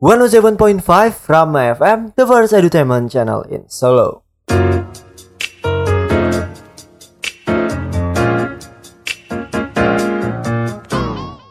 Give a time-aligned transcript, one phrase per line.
[0.00, 0.80] 107.5
[1.28, 4.24] Rama FM, the first entertainment channel in Solo.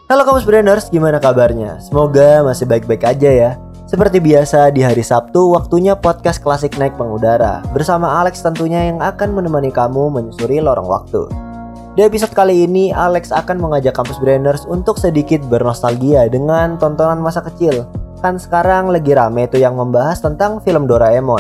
[0.10, 1.78] Halo kamus branders, gimana kabarnya?
[1.78, 3.52] Semoga masih baik-baik aja ya.
[3.86, 9.34] Seperti biasa di hari Sabtu waktunya podcast klasik naik mengudara Bersama Alex tentunya yang akan
[9.34, 11.26] menemani kamu menyusuri lorong waktu
[11.98, 17.42] Di episode kali ini Alex akan mengajak kampus branders untuk sedikit bernostalgia dengan tontonan masa
[17.42, 21.40] kecil Kan sekarang lagi rame tuh yang membahas tentang film Doraemon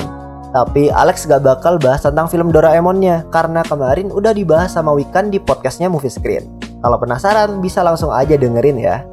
[0.55, 5.43] Tapi Alex gak bakal bahas tentang film Doraemonnya Karena kemarin udah dibahas sama Wikan di
[5.43, 6.47] podcastnya Movie Screen
[6.79, 9.03] Kalau penasaran bisa langsung aja dengerin ya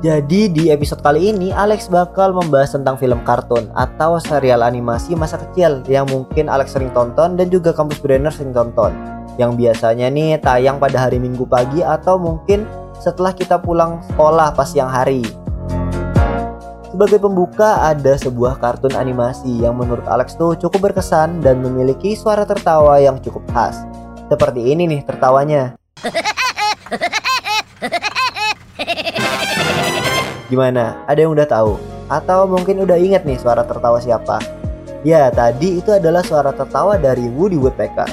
[0.00, 5.36] jadi di episode kali ini Alex bakal membahas tentang film kartun atau serial animasi masa
[5.36, 8.96] kecil yang mungkin Alex sering tonton dan juga kampus brainer sering tonton.
[9.36, 12.64] Yang biasanya nih tayang pada hari Minggu pagi atau mungkin
[12.96, 15.20] setelah kita pulang sekolah pas siang hari.
[17.00, 22.44] Sebagai pembuka ada sebuah kartun animasi yang menurut Alex tuh cukup berkesan dan memiliki suara
[22.44, 23.88] tertawa yang cukup khas.
[24.28, 25.80] Seperti ini nih tertawanya.
[30.52, 31.00] Gimana?
[31.08, 31.80] Ada yang udah tahu?
[32.12, 34.36] Atau mungkin udah inget nih suara tertawa siapa?
[35.00, 38.12] Ya, tadi itu adalah suara tertawa dari Woody Woodpecker.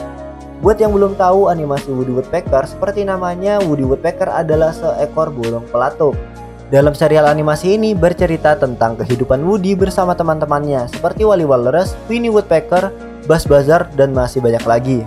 [0.63, 6.15] Buat yang belum tahu animasi Woody Woodpecker, seperti namanya, Woody Woodpecker adalah seekor burung pelatuk.
[6.67, 12.91] Dalam serial animasi ini bercerita tentang kehidupan Woody bersama teman-temannya seperti Wally Walrus, Winnie Woodpecker,
[13.23, 14.99] Buzz Bazar, dan masih banyak lagi.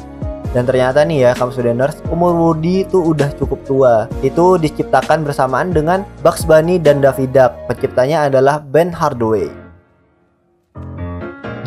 [0.56, 4.08] Dan ternyata nih ya, kamu studenters, umur Woody itu udah cukup tua.
[4.24, 7.52] Itu diciptakan bersamaan dengan Bugs Bunny dan Daffy Duck.
[7.68, 9.52] Penciptanya adalah Ben Hardaway.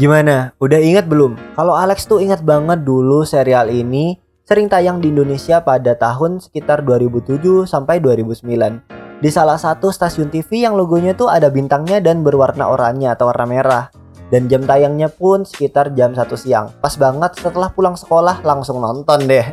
[0.01, 0.57] Gimana?
[0.57, 1.37] Udah ingat belum?
[1.53, 6.81] Kalau Alex tuh ingat banget dulu serial ini sering tayang di Indonesia pada tahun sekitar
[6.81, 12.67] 2007 sampai 2009 di salah satu stasiun TV yang logonya tuh ada bintangnya dan berwarna
[12.67, 13.87] oranye atau warna merah.
[14.27, 16.75] Dan jam tayangnya pun sekitar jam 1 siang.
[16.83, 19.47] Pas banget setelah pulang sekolah langsung nonton deh.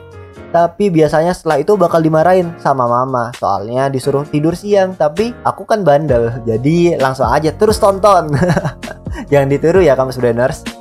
[0.51, 5.87] Tapi biasanya setelah itu bakal dimarahin sama mama Soalnya disuruh tidur siang Tapi aku kan
[5.87, 8.35] bandel Jadi langsung aja terus tonton
[9.31, 10.80] Jangan ditiru ya kamu studenters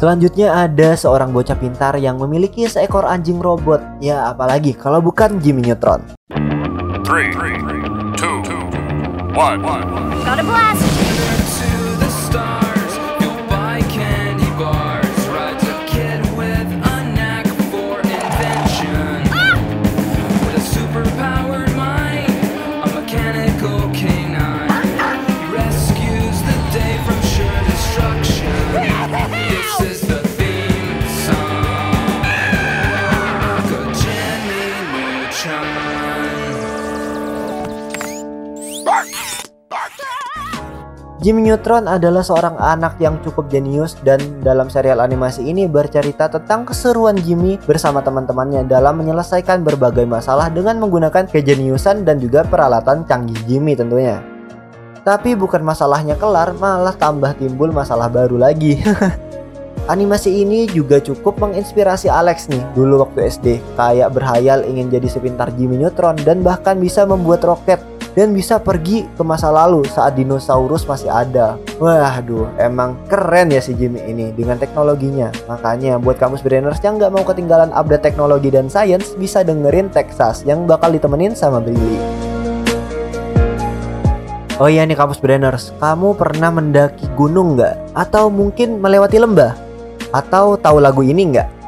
[0.00, 5.60] Selanjutnya ada seorang bocah pintar yang memiliki seekor anjing robot Ya apalagi kalau bukan Jimmy
[5.60, 6.00] Neutron
[7.04, 7.28] Three,
[8.16, 8.40] two,
[9.36, 9.60] one.
[10.24, 10.89] Got a blast!
[41.20, 46.64] Jimmy Neutron adalah seorang anak yang cukup jenius dan dalam serial animasi ini bercerita tentang
[46.64, 53.36] keseruan Jimmy bersama teman-temannya dalam menyelesaikan berbagai masalah dengan menggunakan kejeniusan dan juga peralatan canggih
[53.44, 54.24] Jimmy tentunya.
[55.04, 58.80] Tapi bukan masalahnya kelar, malah tambah timbul masalah baru lagi.
[59.92, 65.50] Animasi ini juga cukup menginspirasi Alex nih dulu waktu SD Kayak berhayal ingin jadi sepintar
[65.56, 67.80] Jimmy Neutron dan bahkan bisa membuat roket
[68.14, 71.60] dan bisa pergi ke masa lalu saat dinosaurus masih ada.
[71.78, 75.30] Waduh, emang keren ya si Jimmy ini dengan teknologinya.
[75.46, 80.42] Makanya buat kamu brainers yang nggak mau ketinggalan update teknologi dan sains bisa dengerin Texas
[80.42, 81.98] yang bakal ditemenin sama Billy.
[84.60, 87.96] Oh iya nih kampus brainers, kamu pernah mendaki gunung nggak?
[87.96, 89.56] Atau mungkin melewati lembah?
[90.12, 91.59] Atau tahu lagu ini nggak?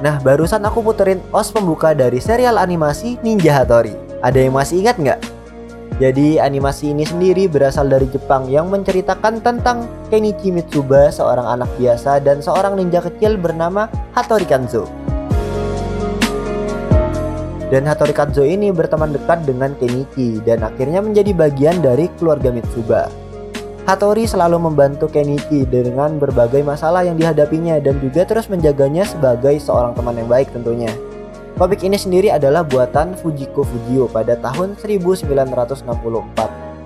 [0.00, 3.92] Nah, barusan aku puterin os pembuka dari serial animasi Ninja Hattori.
[4.24, 5.20] Ada yang masih ingat nggak?
[6.00, 12.24] Jadi animasi ini sendiri berasal dari Jepang yang menceritakan tentang Kenichi Mitsuba, seorang anak biasa
[12.24, 14.88] dan seorang ninja kecil bernama Hattori Kanzo.
[17.68, 23.29] Dan Hattori Katsuo ini berteman dekat dengan Kenichi dan akhirnya menjadi bagian dari keluarga Mitsuba.
[23.90, 29.98] Hattori selalu membantu Kenichi dengan berbagai masalah yang dihadapinya dan juga terus menjaganya sebagai seorang
[29.98, 30.86] teman yang baik tentunya.
[31.58, 35.90] Komik ini sendiri adalah buatan Fujiko Fujio pada tahun 1964.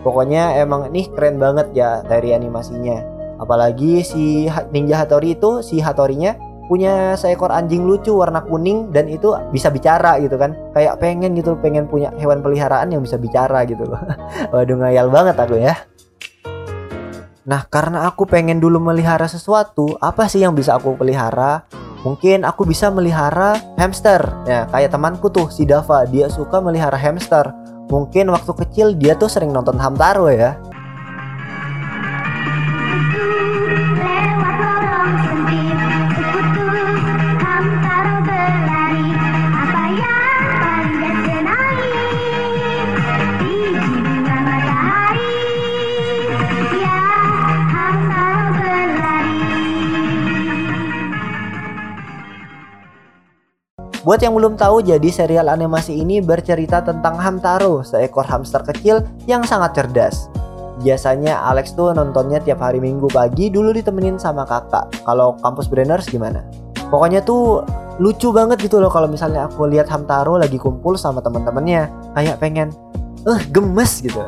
[0.01, 3.05] Pokoknya emang nih keren banget ya dari animasinya.
[3.37, 6.33] Apalagi si Ninja Hattori itu si Hattorinya
[6.73, 10.57] punya seekor anjing lucu warna kuning dan itu bisa bicara gitu kan.
[10.73, 14.01] Kayak pengen gitu pengen punya hewan peliharaan yang bisa bicara gitu loh.
[14.57, 15.77] Waduh ngayal banget aku ya.
[17.45, 21.69] Nah, karena aku pengen dulu melihara sesuatu, apa sih yang bisa aku pelihara?
[22.01, 24.21] Mungkin aku bisa melihara hamster.
[24.49, 27.53] Ya, kayak temanku tuh si Dava, dia suka melihara hamster.
[27.93, 30.57] Mungkin waktu kecil dia tuh sering nonton Hamtaro ya.
[54.05, 59.49] Buat yang belum tahu, jadi serial animasi ini bercerita tentang Hamtaro, seekor hamster kecil yang
[59.49, 60.29] sangat cerdas.
[60.85, 64.93] Biasanya Alex tuh nontonnya tiap hari Minggu pagi dulu ditemenin sama kakak.
[65.09, 66.45] Kalau kampus Brainers gimana?
[66.93, 67.65] Pokoknya tuh
[67.97, 71.89] lucu banget gitu loh kalau misalnya aku lihat Hamtaro lagi kumpul sama teman-temannya.
[72.13, 72.77] Kayak pengen,
[73.25, 74.21] eh gemes gitu.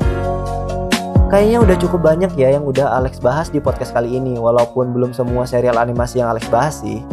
[1.28, 5.12] Kayaknya udah cukup banyak ya yang udah Alex bahas di podcast kali ini, walaupun belum
[5.12, 7.04] semua serial animasi yang Alex bahas sih.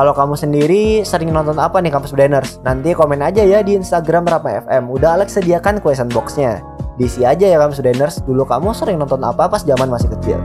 [0.00, 2.56] Kalau kamu sendiri sering nonton apa nih Kampus Brainers?
[2.64, 4.88] Nanti komen aja ya di Instagram Rapa FM.
[4.88, 6.64] Udah Alex sediakan question boxnya.
[6.96, 8.24] Diisi aja ya Kampus Brainers.
[8.24, 10.40] Dulu kamu sering nonton apa pas zaman masih kecil?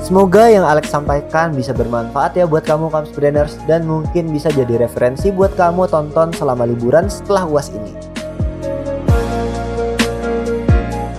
[0.00, 4.80] Semoga yang Alex sampaikan bisa bermanfaat ya buat kamu Kampus Brainers dan mungkin bisa jadi
[4.80, 7.92] referensi buat kamu tonton selama liburan setelah UAS ini.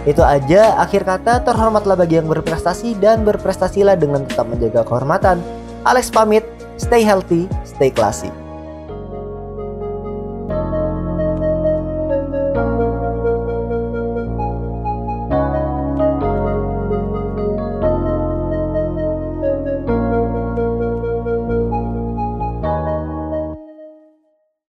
[0.10, 5.61] Itu aja akhir kata terhormatlah bagi yang berprestasi dan berprestasilah dengan tetap menjaga kehormatan.
[5.84, 6.46] Alex pamit,
[6.78, 8.30] stay healthy, stay classy.